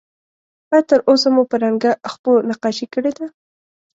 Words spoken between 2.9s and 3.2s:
کړې